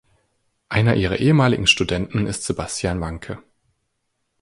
[0.67, 3.37] Einer ihrer ehemaligen Studenten ist Sebastian Wanke.